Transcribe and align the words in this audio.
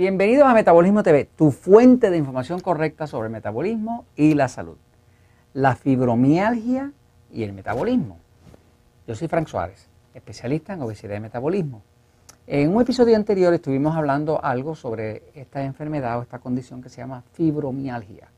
Bienvenidos 0.00 0.48
a 0.48 0.54
Metabolismo 0.54 1.02
TV, 1.02 1.28
tu 1.36 1.50
fuente 1.50 2.08
de 2.08 2.16
información 2.16 2.60
correcta 2.60 3.06
sobre 3.06 3.26
el 3.26 3.32
metabolismo 3.32 4.06
y 4.16 4.32
la 4.32 4.48
salud. 4.48 4.78
La 5.52 5.76
fibromialgia 5.76 6.92
y 7.30 7.42
el 7.42 7.52
metabolismo. 7.52 8.16
Yo 9.06 9.14
soy 9.14 9.28
Frank 9.28 9.46
Suárez, 9.48 9.90
especialista 10.14 10.72
en 10.72 10.80
obesidad 10.80 11.16
y 11.16 11.20
metabolismo. 11.20 11.82
En 12.46 12.74
un 12.74 12.80
episodio 12.80 13.14
anterior 13.14 13.52
estuvimos 13.52 13.94
hablando 13.94 14.42
algo 14.42 14.74
sobre 14.74 15.24
esta 15.34 15.62
enfermedad 15.62 16.18
o 16.18 16.22
esta 16.22 16.38
condición 16.38 16.80
que 16.80 16.88
se 16.88 17.02
llama 17.02 17.22
fibromialgia. 17.34 18.28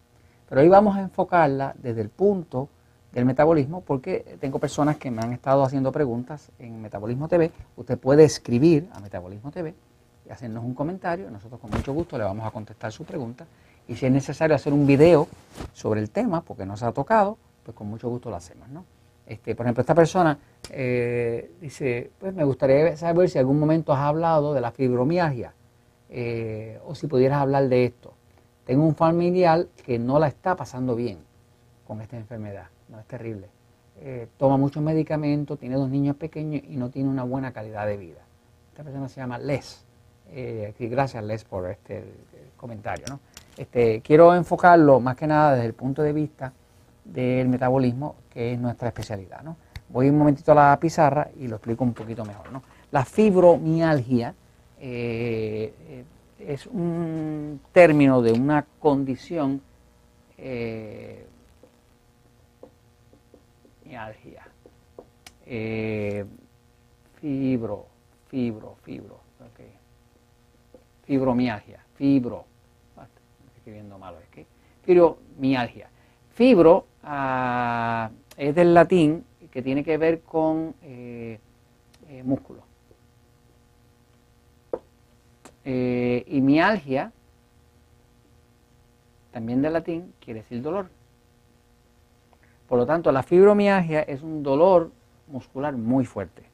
Pero 0.49 0.63
hoy 0.63 0.69
vamos 0.69 0.97
a 0.97 1.03
enfocarla 1.03 1.77
desde 1.81 2.01
el 2.01 2.09
punto 2.09 2.71
del 3.13 3.25
metabolismo 3.25 3.83
porque 3.83 4.37
tengo 4.41 4.59
personas 4.59 4.97
que 4.97 5.13
me 5.13 5.23
han 5.23 5.33
estado 5.33 5.63
haciendo 5.63 5.93
preguntas 5.93 6.51
en 6.59 6.83
Metabolismo 6.83 7.29
TV. 7.29 7.53
Usted 7.77 7.97
puede 8.01 8.25
escribir 8.25 8.89
a 8.93 8.99
Metabolismo 8.99 9.53
TV 9.53 9.75
hacernos 10.33 10.65
un 10.65 10.75
comentario. 10.75 11.31
Nosotros 11.31 11.61
con 11.61 11.71
mucho 11.71 11.93
gusto 11.93 12.19
le 12.19 12.25
vamos 12.25 12.47
a 12.47 12.51
contestar 12.51 12.93
su 12.93 13.05
pregunta. 13.05 13.47
Y 13.89 13.97
si 13.97 14.07
es 14.07 14.13
necesario 14.13 14.55
hacer 14.55 14.73
un 14.73 14.87
video 14.87 15.29
sobre 15.73 16.01
el 16.01 16.11
tema, 16.11 16.43
porque 16.43 16.65
no 16.65 16.77
se 16.77 16.85
ha 16.85 16.93
tocado, 16.93 17.39
pues 17.65 17.77
con 17.77 17.89
mucho 17.89 18.09
gusto 18.09 18.31
lo 18.31 18.37
hacemos. 18.37 18.69
¿no? 18.69 18.85
Este, 19.27 19.55
por 19.55 19.67
ejemplo, 19.67 19.81
esta 19.81 19.95
persona 19.95 20.39
eh, 20.71 21.53
dice, 21.61 22.11
pues 22.19 22.35
me 22.35 22.45
gustaría 22.45 22.97
saber 22.97 23.29
si 23.29 23.39
algún 23.39 23.59
momento 23.59 23.93
has 23.93 24.01
hablado 24.01 24.53
de 24.55 24.61
la 24.61 24.73
fibromialgia 24.73 25.55
eh, 26.11 26.79
o 26.87 26.95
si 26.95 27.07
pudieras 27.07 27.41
hablar 27.41 27.69
de 27.69 27.85
esto. 27.85 28.15
Tengo 28.65 28.85
un 28.85 28.95
familiar 28.95 29.67
que 29.85 29.99
no 29.99 30.19
la 30.19 30.29
está 30.29 30.55
pasando 30.57 30.95
bien 30.95 31.19
con 31.87 32.01
esta 32.01 32.17
enfermedad, 32.17 32.67
no 32.89 33.01
es 33.01 33.07
terrible. 33.07 33.49
Eh, 34.01 34.29
toma 34.37 34.57
muchos 34.57 34.83
medicamentos, 34.83 35.59
tiene 35.59 35.77
dos 35.77 35.89
niños 35.89 36.17
pequeños 36.17 36.63
y 36.69 36.77
no 36.77 36.91
tiene 36.91 37.09
una 37.09 37.25
buena 37.25 37.53
calidad 37.53 37.87
de 37.87 37.97
vida. 37.97 38.21
Esta 38.71 38.83
persona 38.83 39.09
se 39.09 39.21
llama 39.21 39.39
Les. 39.39 39.85
Eh, 40.31 40.75
gracias 40.79 41.23
Les 41.25 41.45
por 41.45 41.71
este 41.71 42.05
comentario. 42.57 43.05
¿no? 43.09 43.21
Este, 43.57 44.01
quiero 44.01 44.35
enfocarlo 44.35 45.01
más 45.01 45.17
que 45.17 45.27
nada 45.27 45.53
desde 45.55 45.67
el 45.67 45.75
punto 45.75 46.03
de 46.03 46.13
vista 46.13 46.53
del 47.05 47.49
metabolismo, 47.49 48.17
que 48.31 48.53
es 48.53 48.59
nuestra 48.59 48.89
especialidad. 48.89 49.43
¿no? 49.43 49.57
Voy 49.89 50.09
un 50.09 50.19
momentito 50.19 50.53
a 50.53 50.55
la 50.55 50.79
pizarra 50.81 51.29
y 51.39 51.49
lo 51.49 51.57
explico 51.57 51.85
un 51.85 51.93
poquito 51.93 52.25
mejor. 52.25 52.51
¿no? 52.53 52.63
La 52.91 53.05
fibromialgia 53.05 54.35
eh, 54.81 56.05
es 56.39 56.67
un 56.67 57.61
término 57.73 58.23
de 58.23 58.33
una 58.33 58.65
condición 58.79 59.61
eh, 60.39 61.27
mialgia. 63.85 64.43
Eh, 65.47 66.25
fibro, 67.21 67.87
fibro, 68.29 68.77
fibro. 68.83 69.21
Okay. 69.53 69.82
Fibromialgia, 71.13 71.79
fibro. 71.97 72.47
Estoy 72.97 73.57
escribiendo 73.57 73.99
malo. 73.99 74.17
Fibromialgia. 74.83 75.91
Fibro 76.31 76.87
ah, 77.03 78.09
es 78.35 78.55
del 78.55 78.73
latín 78.73 79.23
que 79.51 79.61
tiene 79.61 79.85
que 79.85 79.99
ver 79.99 80.23
con 80.23 80.75
eh, 80.81 81.39
eh 82.09 82.23
músculo. 82.23 82.63
Eh, 85.67 86.25
y 86.29 86.41
mialgia, 86.41 87.13
también 89.33 89.61
del 89.61 89.75
latín, 89.75 90.15
quiere 90.19 90.41
decir 90.41 90.63
dolor. 90.63 90.89
Por 92.67 92.79
lo 92.79 92.87
tanto, 92.87 93.13
la 93.13 93.23
fibromialgia 93.23 94.01
es 94.01 94.23
un 94.23 94.43
dolor 94.43 94.91
muscular 95.27 95.75
muy 95.75 96.07
fuerte. 96.07 96.45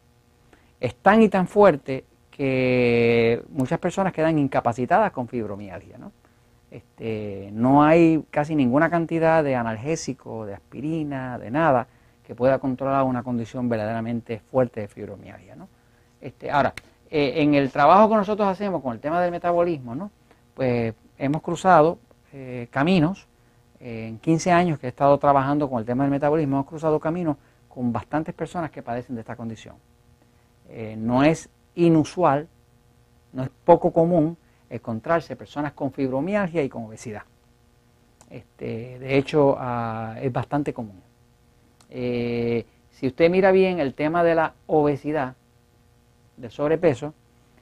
Es 0.81 0.97
tan 0.97 1.23
y 1.23 1.29
tan 1.29 1.47
fuerte 1.47 2.05
que 2.39 3.43
muchas 3.49 3.81
personas 3.81 4.13
quedan 4.13 4.39
incapacitadas 4.39 5.11
con 5.11 5.27
fibromialgia. 5.27 5.99
¿no? 5.99 6.13
Este, 6.71 7.51
no 7.53 7.83
hay 7.83 8.25
casi 8.31 8.55
ninguna 8.55 8.89
cantidad 8.89 9.43
de 9.43 9.57
analgésico, 9.57 10.47
de 10.47 10.55
aspirina, 10.55 11.37
de 11.37 11.51
nada 11.51 11.89
que 12.25 12.37
pueda 12.37 12.61
controlar 12.61 13.03
una 13.03 13.25
condición 13.25 13.69
verdaderamente 13.69 14.39
fuerte 14.39 14.83
de 14.83 14.87
fibromialgia. 14.87 15.57
¿no? 15.57 15.69
Este, 16.21 16.49
ahora, 16.49 16.75
eh, 17.11 17.43
en 17.43 17.55
el 17.55 17.73
trabajo 17.73 18.09
que 18.09 18.15
nosotros 18.15 18.47
hacemos 18.47 18.83
con 18.83 18.93
el 18.93 19.01
tema 19.01 19.21
del 19.21 19.33
metabolismo, 19.33 19.97
¿no? 19.97 20.13
pues 20.55 20.95
hemos 21.19 21.43
cruzado 21.43 21.99
eh, 22.33 22.69
caminos, 22.71 23.27
en 23.81 24.19
15 24.19 24.53
años 24.53 24.79
que 24.79 24.87
he 24.87 24.91
estado 24.91 25.19
trabajando 25.19 25.69
con 25.69 25.81
el 25.81 25.85
tema 25.85 26.05
del 26.05 26.13
metabolismo, 26.13 26.57
hemos 26.57 26.67
cruzado 26.67 27.01
caminos 27.01 27.37
con 27.69 27.93
bastantes 27.93 28.33
personas 28.33 28.71
que 28.71 28.81
padecen 28.81 29.17
de 29.17 29.23
esta 29.23 29.35
condición. 29.35 29.75
Eh, 30.69 30.95
no 30.97 31.25
es 31.25 31.49
inusual, 31.79 32.49
no 33.33 33.43
es 33.43 33.51
poco 33.65 33.93
común 33.93 34.37
encontrarse 34.71 35.37
personas 35.37 35.73
con 35.73 35.93
fibromialgia 35.93 36.63
y 36.63 36.69
con 36.69 36.85
obesidad. 36.85 37.23
Este, 38.31 38.99
de 38.99 39.17
hecho, 39.17 39.57
ah, 39.59 40.17
es 40.21 40.33
bastante 40.33 40.73
común. 40.73 41.01
si 41.89 43.07
usted 43.07 43.31
mira 43.31 43.53
bien 43.53 43.81
el 43.81 43.95
tema 43.95 44.23
de 44.23 44.35
la 44.35 44.55
obesidad, 44.67 45.35
del 46.37 46.51
sobrepeso 46.51 47.15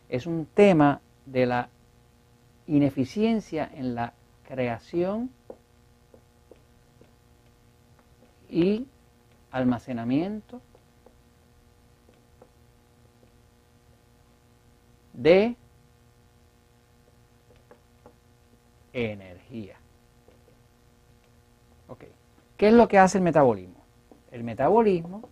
es 0.08 0.26
un 0.26 0.46
tema 0.46 1.00
de 1.24 1.46
la 1.46 1.68
ineficiencia 2.66 3.70
en 3.74 3.94
la 3.94 4.12
creación 4.46 5.30
y 8.48 8.86
almacenamiento 9.50 10.60
de 15.16 15.56
energía. 18.92 19.76
¿Qué 22.56 22.68
es 22.68 22.72
lo 22.72 22.88
que 22.88 22.98
hace 22.98 23.18
el 23.18 23.24
metabolismo? 23.24 23.84
El 24.30 24.42
metabolismo, 24.42 25.28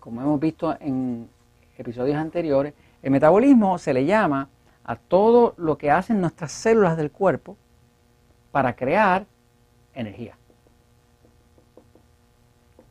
como 0.00 0.22
hemos 0.22 0.40
visto 0.40 0.76
en 0.80 1.28
episodios 1.76 2.16
anteriores, 2.16 2.72
el 3.02 3.10
metabolismo 3.10 3.76
se 3.78 3.92
le 3.92 4.06
llama 4.06 4.48
a 4.84 4.96
todo 4.96 5.54
lo 5.58 5.76
que 5.76 5.90
hacen 5.90 6.20
nuestras 6.20 6.50
células 6.52 6.96
del 6.96 7.10
cuerpo 7.10 7.56
para 8.52 8.74
crear 8.74 9.26
energía. 9.94 10.36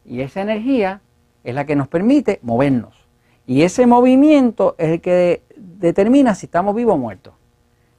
Y 0.06 0.22
esa 0.22 0.42
energía 0.42 1.02
es 1.44 1.56
la 1.56 1.66
que 1.66 1.76
nos 1.76 1.88
permite 1.88 2.40
movernos. 2.44 3.03
Y 3.46 3.64
ese 3.64 3.86
movimiento 3.86 4.76
es 4.78 4.90
el 4.90 5.02
que 5.02 5.44
determina 5.58 6.34
si 6.36 6.46
estamos 6.46 6.76
vivos 6.76 6.96
o 6.96 6.98
muertos. 6.98 7.34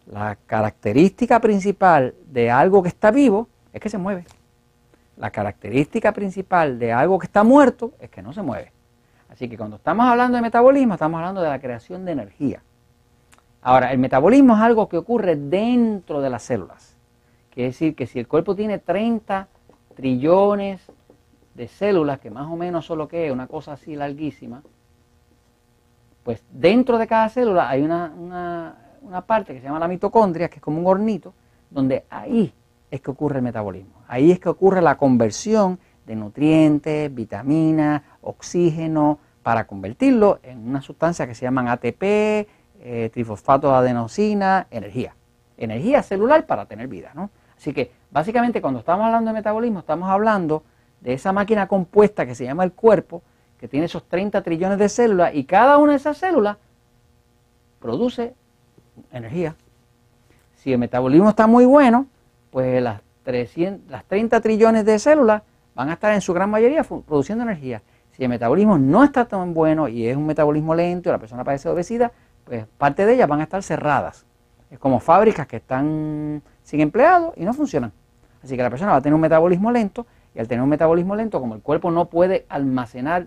La 0.06 0.36
característica 0.46 1.40
principal 1.40 2.14
de 2.26 2.50
algo 2.50 2.82
que 2.82 2.88
está 2.88 3.10
vivo 3.10 3.48
es 3.72 3.80
que 3.80 3.88
se 3.88 3.98
mueve. 3.98 4.24
La 5.16 5.30
característica 5.30 6.12
principal 6.12 6.78
de 6.78 6.92
algo 6.92 7.18
que 7.18 7.26
está 7.26 7.44
muerto 7.44 7.92
es 8.00 8.10
que 8.10 8.22
no 8.22 8.32
se 8.32 8.42
mueve. 8.42 8.72
Así 9.28 9.48
que 9.48 9.56
cuando 9.56 9.76
estamos 9.76 10.06
hablando 10.06 10.36
de 10.36 10.42
metabolismo, 10.42 10.94
estamos 10.94 11.18
hablando 11.18 11.42
de 11.42 11.48
la 11.48 11.60
creación 11.60 12.04
de 12.04 12.12
energía. 12.12 12.62
Ahora, 13.62 13.92
el 13.92 13.98
metabolismo 13.98 14.54
es 14.54 14.60
algo 14.60 14.88
que 14.88 14.96
ocurre 14.96 15.36
dentro 15.36 16.20
de 16.20 16.30
las 16.30 16.42
células. 16.42 16.96
Quiere 17.50 17.68
decir 17.68 17.94
que 17.94 18.06
si 18.06 18.18
el 18.18 18.28
cuerpo 18.28 18.54
tiene 18.54 18.78
30 18.78 19.48
trillones 19.94 20.82
de 21.54 21.68
células, 21.68 22.18
que 22.18 22.30
más 22.30 22.50
o 22.50 22.56
menos 22.56 22.84
solo 22.84 23.08
que 23.08 23.26
es 23.26 23.32
una 23.32 23.46
cosa 23.46 23.72
así 23.72 23.94
larguísima, 23.94 24.62
pues 26.24 26.42
dentro 26.50 26.98
de 26.98 27.06
cada 27.06 27.28
célula 27.28 27.68
hay 27.68 27.82
una, 27.82 28.12
una 29.02 29.20
parte 29.26 29.54
que 29.54 29.60
se 29.60 29.66
llama 29.66 29.78
la 29.78 29.88
mitocondria, 29.88 30.48
que 30.48 30.56
es 30.56 30.62
como 30.62 30.80
un 30.80 30.86
hornito, 30.86 31.34
donde 31.70 32.04
ahí 32.10 32.52
es 32.90 33.00
que 33.00 33.10
ocurre 33.10 33.36
el 33.36 33.42
metabolismo. 33.42 34.02
Ahí 34.08 34.30
es 34.30 34.40
que 34.40 34.48
ocurre 34.48 34.80
la 34.80 34.96
conversión 34.96 35.78
de 36.06 36.16
nutrientes, 36.16 37.14
vitaminas, 37.14 38.02
oxígeno, 38.22 39.18
para 39.42 39.66
convertirlo 39.66 40.38
en 40.42 40.66
una 40.66 40.80
sustancia 40.80 41.26
que 41.26 41.34
se 41.34 41.44
llaman 41.44 41.68
ATP, 41.68 42.02
eh, 42.02 43.10
trifosfato 43.12 43.68
de 43.70 43.76
adenosina, 43.76 44.66
energía. 44.70 45.14
Energía 45.56 46.02
celular 46.02 46.46
para 46.46 46.66
tener 46.66 46.88
vida, 46.88 47.12
¿no? 47.14 47.30
Así 47.56 47.72
que 47.72 47.92
básicamente 48.10 48.60
cuando 48.60 48.80
estamos 48.80 49.04
hablando 49.06 49.30
de 49.30 49.34
metabolismo 49.34 49.80
estamos 49.80 50.08
hablando 50.08 50.64
de 51.00 51.12
esa 51.12 51.32
máquina 51.32 51.68
compuesta 51.68 52.26
que 52.26 52.34
se 52.34 52.44
llama 52.44 52.64
el 52.64 52.72
cuerpo, 52.72 53.22
que 53.58 53.68
tiene 53.68 53.86
esos 53.86 54.04
30 54.08 54.42
trillones 54.42 54.78
de 54.78 54.88
células 54.88 55.34
y 55.34 55.44
cada 55.44 55.78
una 55.78 55.92
de 55.92 55.98
esas 55.98 56.18
células 56.18 56.56
produce 57.80 58.34
energía. 59.12 59.56
Si 60.56 60.72
el 60.72 60.78
metabolismo 60.78 61.28
está 61.28 61.46
muy 61.46 61.64
bueno, 61.64 62.06
pues 62.50 62.82
las, 62.82 63.00
300, 63.24 63.90
las 63.90 64.04
30 64.04 64.40
trillones 64.40 64.84
de 64.84 64.98
células 64.98 65.42
van 65.74 65.88
a 65.88 65.94
estar 65.94 66.14
en 66.14 66.20
su 66.20 66.32
gran 66.32 66.50
mayoría 66.50 66.84
produciendo 66.84 67.42
energía. 67.42 67.82
Si 68.12 68.22
el 68.22 68.28
metabolismo 68.28 68.78
no 68.78 69.02
está 69.02 69.24
tan 69.24 69.54
bueno 69.54 69.88
y 69.88 70.06
es 70.06 70.16
un 70.16 70.26
metabolismo 70.26 70.74
lento 70.74 71.08
y 71.08 71.12
la 71.12 71.18
persona 71.18 71.42
padece 71.42 71.68
de 71.68 71.74
obesidad, 71.74 72.12
pues 72.44 72.66
parte 72.78 73.04
de 73.06 73.14
ellas 73.14 73.28
van 73.28 73.40
a 73.40 73.44
estar 73.44 73.62
cerradas. 73.62 74.24
Es 74.70 74.78
como 74.78 75.00
fábricas 75.00 75.46
que 75.46 75.56
están 75.56 76.42
sin 76.62 76.80
empleados 76.80 77.34
y 77.36 77.44
no 77.44 77.52
funcionan. 77.54 77.92
Así 78.42 78.56
que 78.56 78.62
la 78.62 78.70
persona 78.70 78.92
va 78.92 78.98
a 78.98 79.00
tener 79.00 79.14
un 79.14 79.20
metabolismo 79.20 79.72
lento 79.72 80.06
y 80.34 80.38
al 80.38 80.46
tener 80.46 80.62
un 80.62 80.68
metabolismo 80.68 81.16
lento, 81.16 81.40
como 81.40 81.54
el 81.54 81.62
cuerpo 81.62 81.90
no 81.90 82.06
puede 82.06 82.44
almacenar, 82.48 83.26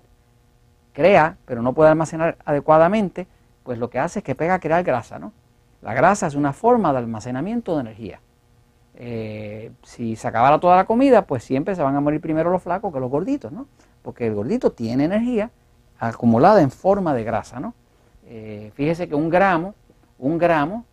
crea, 0.98 1.38
pero 1.46 1.62
no 1.62 1.74
puede 1.74 1.92
almacenar 1.92 2.40
adecuadamente, 2.44 3.28
pues 3.62 3.78
lo 3.78 3.92
que 3.92 4.00
hace 4.00 4.20
es 4.20 4.26
que 4.26 4.34
pega 4.34 4.56
a 4.56 4.60
crear 4.60 4.84
grasa, 4.84 5.20
¿no? 5.20 5.32
La 5.84 5.94
grasa 5.94 6.26
es 6.26 6.34
una 6.34 6.54
forma 6.54 6.92
de 6.92 6.98
almacenamiento 6.98 7.76
de 7.76 7.82
energía. 7.82 8.20
Eh, 8.96 9.72
si 9.84 10.16
se 10.16 10.28
acabara 10.28 10.60
toda 10.60 10.76
la 10.76 10.86
comida, 10.86 11.28
pues 11.28 11.44
siempre 11.44 11.76
se 11.76 11.84
van 11.84 11.96
a 11.96 12.02
morir 12.02 12.20
primero 12.20 12.50
los 12.50 12.64
flacos 12.64 12.92
que 12.92 13.00
los 13.00 13.12
gorditos, 13.12 13.52
¿no? 13.52 13.68
Porque 14.02 14.26
el 14.26 14.34
gordito 14.34 14.72
tiene 14.72 15.04
energía 15.04 15.52
acumulada 16.00 16.64
en 16.64 16.72
forma 16.72 17.14
de 17.14 17.24
grasa, 17.24 17.60
¿no? 17.60 17.76
Eh, 18.26 18.72
fíjese 18.74 19.08
que 19.08 19.14
un 19.14 19.30
gramo, 19.30 19.76
un 20.18 20.40
gramo 20.40 20.84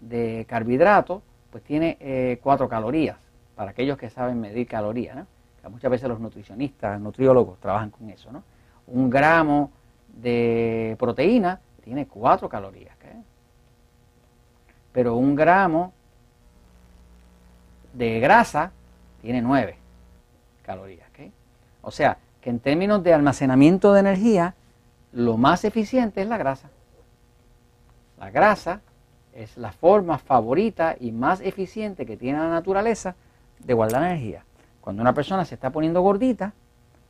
de 0.00 0.46
carbohidrato, 0.48 1.20
pues 1.50 1.64
tiene 1.64 1.96
eh, 1.98 2.38
cuatro 2.40 2.68
calorías, 2.68 3.16
para 3.56 3.72
aquellos 3.72 3.98
que 3.98 4.08
saben 4.08 4.40
medir 4.40 4.68
calorías, 4.68 5.16
¿no? 5.16 5.26
Muchas 5.68 5.90
veces 5.90 6.08
los 6.08 6.20
nutricionistas, 6.20 7.00
nutriólogos 7.00 7.58
trabajan 7.60 7.90
con 7.90 8.08
eso, 8.10 8.30
¿no? 8.32 8.42
Un 8.86 9.10
gramo 9.10 9.72
de 10.08 10.96
proteína 10.98 11.60
tiene 11.82 12.06
cuatro 12.06 12.48
calorías, 12.48 12.96
pero 14.92 15.16
un 15.16 15.34
gramo 15.34 15.92
de 17.92 18.18
grasa 18.18 18.72
tiene 19.20 19.42
9 19.42 19.76
calorías. 20.62 21.06
O 21.82 21.90
sea, 21.90 22.16
que 22.40 22.48
en 22.50 22.60
términos 22.60 23.02
de 23.02 23.12
almacenamiento 23.12 23.92
de 23.92 24.00
energía, 24.00 24.54
lo 25.12 25.36
más 25.36 25.64
eficiente 25.64 26.22
es 26.22 26.28
la 26.28 26.38
grasa. 26.38 26.70
La 28.18 28.30
grasa 28.30 28.80
es 29.34 29.58
la 29.58 29.70
forma 29.70 30.16
favorita 30.16 30.96
y 30.98 31.12
más 31.12 31.40
eficiente 31.42 32.06
que 32.06 32.16
tiene 32.16 32.38
la 32.38 32.48
naturaleza 32.48 33.14
de 33.60 33.74
guardar 33.74 34.02
energía. 34.02 34.44
Cuando 34.86 35.02
una 35.02 35.14
persona 35.14 35.44
se 35.44 35.56
está 35.56 35.70
poniendo 35.70 36.00
gordita, 36.00 36.52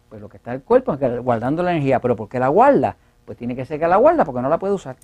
pues 0.08 0.18
lo 0.18 0.30
que 0.30 0.38
está 0.38 0.54
el 0.54 0.62
cuerpo 0.62 0.94
es 0.94 1.22
guardando 1.22 1.62
la 1.62 1.72
energía. 1.72 2.00
¿Pero 2.00 2.16
por 2.16 2.26
qué 2.26 2.38
la 2.38 2.48
guarda? 2.48 2.96
Pues 3.26 3.36
tiene 3.36 3.54
que 3.54 3.66
ser 3.66 3.78
que 3.78 3.86
la 3.86 3.98
guarda 3.98 4.24
porque 4.24 4.40
no 4.40 4.48
la 4.48 4.58
puede 4.58 4.72
usar. 4.72 4.96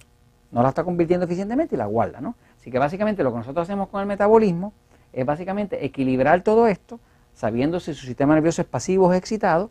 No 0.50 0.62
la 0.62 0.70
está 0.70 0.82
convirtiendo 0.82 1.26
eficientemente 1.26 1.74
y 1.74 1.78
la 1.78 1.84
guarda, 1.84 2.22
¿no? 2.22 2.34
Así 2.58 2.70
que 2.70 2.78
básicamente 2.78 3.22
lo 3.22 3.30
que 3.30 3.36
nosotros 3.36 3.64
hacemos 3.64 3.90
con 3.90 4.00
el 4.00 4.06
metabolismo 4.06 4.72
es 5.12 5.26
básicamente 5.26 5.84
equilibrar 5.84 6.40
todo 6.40 6.66
esto, 6.66 6.98
sabiendo 7.34 7.78
si 7.78 7.92
su 7.92 8.06
sistema 8.06 8.34
nervioso 8.36 8.62
es 8.62 8.69
pasivo 8.69 9.08
o 9.08 9.12
excitado. 9.12 9.70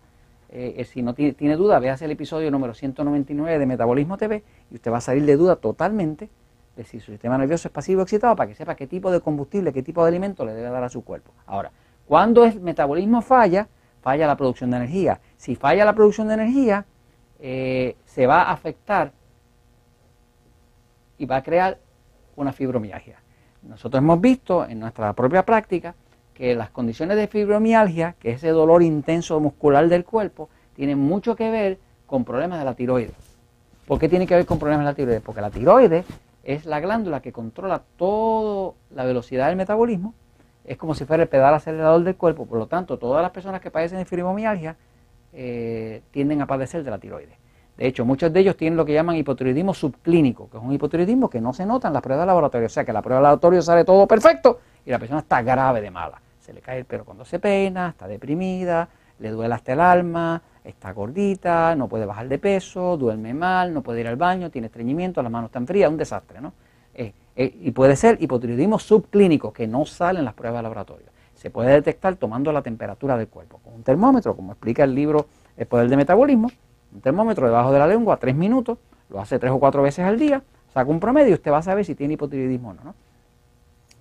Eh, 0.49 0.75
eh, 0.77 0.85
si 0.85 1.01
no 1.01 1.15
tiene, 1.15 1.55
duda, 1.55 1.79
véase 1.79 2.05
el 2.05 2.11
episodio 2.11 2.51
número 2.51 2.75
199 2.75 3.57
de 3.57 3.65
Metabolismo 3.65 4.19
TV 4.19 4.43
y 4.69 4.75
usted 4.75 4.91
va 4.91 4.97
a 4.97 5.01
salir 5.01 5.25
de 5.25 5.37
duda 5.37 5.55
totalmente 5.55 6.29
de 6.75 6.83
si 6.83 6.99
su 6.99 7.13
sistema 7.13 7.39
nervioso 7.39 7.67
es 7.67 7.71
pasivo 7.71 8.01
o 8.01 8.03
excitado 8.03 8.35
para 8.35 8.47
que 8.47 8.53
sepa 8.53 8.75
qué 8.75 8.85
tipo 8.85 9.09
de 9.09 9.21
combustible, 9.21 9.73
qué 9.73 9.81
tipo 9.81 10.03
de 10.03 10.09
alimento 10.09 10.45
le 10.45 10.53
debe 10.53 10.69
dar 10.69 10.83
a 10.83 10.89
su 10.89 11.03
cuerpo. 11.03 11.31
Ahora, 11.47 11.71
cuando 12.05 12.45
el 12.45 12.59
metabolismo 12.59 13.21
falla, 13.21 13.67
falla 14.01 14.27
la 14.27 14.35
producción 14.35 14.71
de 14.71 14.77
energía. 14.77 15.19
Si 15.37 15.55
falla 15.55 15.85
la 15.85 15.93
producción 15.93 16.27
de 16.27 16.33
energía, 16.33 16.85
eh, 17.39 17.95
se 18.05 18.27
va 18.27 18.43
a 18.43 18.51
afectar 18.51 19.11
y 21.17 21.25
va 21.25 21.37
a 21.37 21.43
crear 21.43 21.77
una 22.35 22.51
fibromialgia. 22.51 23.19
Nosotros 23.63 24.01
hemos 24.01 24.19
visto 24.19 24.65
en 24.65 24.79
nuestra 24.79 25.13
propia 25.13 25.45
práctica 25.45 25.95
que 26.33 26.55
las 26.55 26.71
condiciones 26.71 27.17
de 27.17 27.27
fibromialgia, 27.27 28.15
que 28.19 28.31
es 28.31 28.37
ese 28.37 28.49
dolor 28.49 28.81
intenso 28.81 29.39
muscular 29.39 29.87
del 29.87 30.03
cuerpo, 30.03 30.49
tienen 30.75 30.97
mucho 30.97 31.35
que 31.35 31.51
ver 31.51 31.79
con 32.07 32.25
problemas 32.25 32.59
de 32.59 32.65
la 32.65 32.73
tiroides. 32.73 33.15
¿Por 33.87 33.99
qué 33.99 34.09
tiene 34.09 34.25
que 34.25 34.35
ver 34.35 34.45
con 34.45 34.57
problemas 34.57 34.85
de 34.85 34.91
la 34.91 34.95
tiroides? 34.95 35.21
Porque 35.21 35.41
la 35.41 35.51
tiroides 35.51 36.05
es 36.43 36.65
la 36.65 36.79
glándula 36.79 37.21
que 37.21 37.31
controla 37.31 37.83
toda 37.97 38.73
la 38.89 39.05
velocidad 39.05 39.47
del 39.47 39.55
metabolismo, 39.55 40.13
es 40.65 40.77
como 40.77 40.93
si 40.93 41.05
fuera 41.05 41.23
el 41.23 41.29
pedal 41.29 41.53
acelerador 41.53 42.03
del 42.03 42.15
cuerpo, 42.15 42.45
por 42.45 42.59
lo 42.59 42.67
tanto, 42.67 42.97
todas 42.97 43.21
las 43.21 43.31
personas 43.31 43.61
que 43.61 43.71
padecen 43.71 43.97
de 43.97 44.05
fibromialgia 44.05 44.75
eh, 45.33 46.01
tienden 46.11 46.41
a 46.41 46.47
padecer 46.47 46.83
de 46.83 46.91
la 46.91 46.99
tiroides. 46.99 47.37
De 47.77 47.87
hecho, 47.87 48.05
muchos 48.05 48.31
de 48.31 48.39
ellos 48.39 48.55
tienen 48.57 48.77
lo 48.77 48.85
que 48.85 48.93
llaman 48.93 49.15
hipotiroidismo 49.15 49.73
subclínico, 49.73 50.49
que 50.49 50.57
es 50.57 50.63
un 50.63 50.71
hipotiroidismo 50.71 51.29
que 51.29 51.41
no 51.41 51.53
se 51.53 51.65
nota 51.65 51.87
en 51.87 51.93
las 51.93 52.03
pruebas 52.03 52.23
de 52.23 52.27
laboratorio. 52.27 52.67
O 52.67 52.69
sea, 52.69 52.85
que 52.85 52.93
la 52.93 53.01
prueba 53.01 53.19
de 53.19 53.23
laboratorio 53.23 53.61
sale 53.61 53.83
todo 53.85 54.07
perfecto 54.07 54.59
y 54.85 54.91
la 54.91 54.99
persona 54.99 55.21
está 55.21 55.41
grave 55.41 55.81
de 55.81 55.89
mala. 55.89 56.21
Se 56.39 56.53
le 56.53 56.61
cae 56.61 56.79
el 56.79 56.85
pelo 56.85 57.05
cuando 57.05 57.25
se 57.25 57.39
peina, 57.39 57.89
está 57.89 58.07
deprimida, 58.07 58.87
le 59.19 59.29
duele 59.29 59.55
hasta 59.55 59.73
el 59.73 59.79
alma, 59.79 60.41
está 60.63 60.91
gordita, 60.91 61.75
no 61.75 61.87
puede 61.87 62.05
bajar 62.05 62.27
de 62.27 62.37
peso, 62.37 62.97
duerme 62.97 63.33
mal, 63.33 63.73
no 63.73 63.81
puede 63.81 64.01
ir 64.01 64.07
al 64.07 64.15
baño, 64.15 64.49
tiene 64.49 64.67
estreñimiento, 64.67 65.21
las 65.23 65.31
manos 65.31 65.47
están 65.47 65.65
frías, 65.65 65.89
un 65.89 65.97
desastre, 65.97 66.41
¿no? 66.41 66.53
Eh, 66.93 67.13
eh, 67.35 67.55
y 67.61 67.71
puede 67.71 67.95
ser 67.95 68.17
hipotiroidismo 68.21 68.79
subclínico, 68.79 69.53
que 69.53 69.67
no 69.67 69.85
sale 69.85 70.19
en 70.19 70.25
las 70.25 70.33
pruebas 70.33 70.59
de 70.59 70.63
laboratorio. 70.63 71.07
Se 71.35 71.49
puede 71.49 71.71
detectar 71.71 72.15
tomando 72.15 72.51
la 72.51 72.61
temperatura 72.61 73.17
del 73.17 73.27
cuerpo 73.27 73.59
con 73.63 73.73
un 73.73 73.83
termómetro, 73.83 74.35
como 74.35 74.51
explica 74.51 74.83
el 74.83 74.93
libro 74.93 75.27
El 75.57 75.65
Poder 75.65 75.89
de 75.89 75.97
Metabolismo, 75.97 76.51
un 76.93 77.01
termómetro 77.01 77.47
debajo 77.47 77.71
de 77.71 77.79
la 77.79 77.87
lengua, 77.87 78.17
tres 78.17 78.35
minutos, 78.35 78.77
lo 79.09 79.19
hace 79.19 79.39
tres 79.39 79.51
o 79.51 79.59
cuatro 79.59 79.81
veces 79.81 80.05
al 80.05 80.19
día, 80.19 80.43
saca 80.73 80.89
un 80.89 80.99
promedio 80.99 81.31
y 81.31 81.33
usted 81.33 81.51
va 81.51 81.57
a 81.57 81.63
saber 81.63 81.85
si 81.85 81.95
tiene 81.95 82.13
hipotiroidismo 82.13 82.69
o 82.69 82.73
no, 82.73 82.95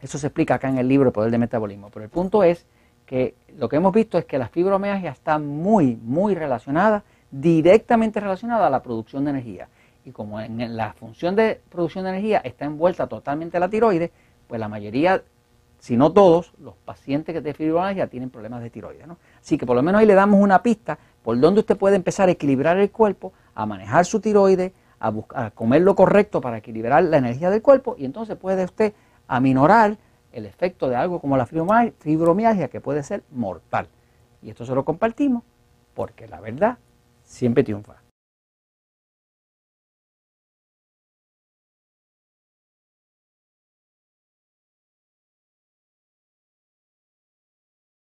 Eso 0.01 0.19
se 0.19 0.27
explica 0.27 0.55
acá 0.55 0.69
en 0.69 0.79
el 0.79 0.89
libro 0.89 1.09
El 1.09 1.13
Poder 1.13 1.31
del 1.31 1.41
Metabolismo. 1.41 1.91
Pero 1.91 2.05
el 2.05 2.11
punto 2.11 2.43
es 2.43 2.67
que 3.07 3.35
lo 3.59 3.69
que 3.69 3.77
hemos 3.77 3.93
visto 3.93 4.19
es 4.19 4.25
que 4.25 4.39
la 4.39 4.49
fibromialgia 4.49 5.11
está 5.11 5.39
muy, 5.39 5.97
muy 5.97 6.35
relacionada, 6.35 7.03
directamente 7.31 8.21
relacionada 8.21 8.67
a 8.67 8.71
la 8.71 8.83
producción 8.83 9.25
de 9.25 9.31
energía. 9.31 9.69
Y 10.05 10.13
como 10.13 10.41
en 10.41 10.77
la 10.77 10.93
función 10.95 11.37
de 11.37 11.61
producción 11.69 12.05
de 12.05 12.11
energía 12.11 12.39
está 12.39 12.65
envuelta 12.65 13.07
totalmente 13.07 13.61
la 13.61 13.69
tiroides, 13.69 14.11
pues 14.47 14.59
la 14.59 14.69
mayoría, 14.69 15.23
si 15.79 15.97
no 15.97 16.13
todos, 16.13 16.53
los 16.59 16.75
pacientes 16.77 17.43
de 17.43 17.55
fibromialgia 17.55 18.07
tienen 18.07 18.31
problemas 18.31 18.63
de 18.63 18.71
tiroides. 18.71 19.07
¿no? 19.07 19.19
Así 19.41 19.59
que 19.59 19.67
por 19.67 19.77
lo 19.77 19.83
menos 19.83 20.01
ahí 20.01 20.07
le 20.07 20.15
damos 20.15 20.41
una 20.41 20.63
pista 20.63 20.99
por 21.23 21.39
donde 21.39 21.61
usted 21.61 21.77
puede 21.77 21.97
empezar 21.97 22.29
a 22.29 22.33
equilibrar 22.33 22.79
el 22.79 22.91
cuerpo, 22.91 23.33
a 23.55 23.67
manejar 23.67 24.07
su 24.07 24.21
tiroides, 24.21 24.73
a, 24.99 25.11
buscar, 25.11 25.53
comer 25.53 25.83
lo 25.83 25.95
correcto 25.95 26.41
para 26.41 26.59
equilibrar 26.59 27.05
la 27.05 27.19
energía 27.19 27.51
del 27.51 27.63
cuerpo 27.63 27.95
y 27.99 28.05
entonces 28.05 28.37
puede 28.37 28.65
usted 28.65 28.95
aminorar 29.29 29.99
el 30.33 30.47
efecto 30.47 30.89
de 30.89 30.97
algo 30.97 31.21
como 31.21 31.37
la 31.37 31.47
fibromialgia 31.47 32.69
que 32.69 32.81
puede 32.81 33.03
ser 33.03 33.23
mortal. 33.31 33.89
Y 34.43 34.51
esto 34.51 34.65
se 34.65 34.75
lo 34.75 34.85
compartimos 34.85 35.43
porque 35.95 36.27
la 36.29 36.41
verdad 36.41 36.79
siempre 37.25 37.63
triunfa. 37.63 37.97